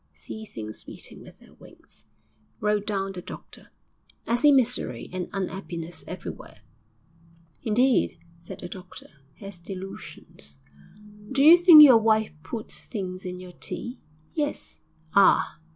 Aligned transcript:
'Sees 0.13 0.51
things 0.51 0.83
beating 0.85 1.21
with 1.21 1.37
their 1.39 1.53
wings,' 1.53 2.05
wrote 2.59 2.87
down 2.87 3.11
the 3.11 3.21
doctor. 3.21 3.67
'I 4.25 4.35
see 4.35 4.51
misery 4.51 5.07
and 5.13 5.29
un'appiness 5.31 6.03
everywhere.' 6.07 6.61
'Indeed!' 7.61 8.17
said 8.39 8.61
the 8.61 8.67
doctor. 8.67 9.05
'Has 9.35 9.59
delusions. 9.59 10.57
Do 11.31 11.43
you 11.43 11.55
think 11.55 11.83
your 11.83 11.99
wife 11.99 12.33
puts 12.41 12.79
things 12.83 13.25
in 13.25 13.39
your 13.39 13.53
tea?' 13.53 13.99
'Yes.' 14.33 14.79
'Ah!' 15.13 15.59